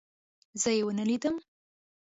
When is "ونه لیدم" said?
0.85-1.35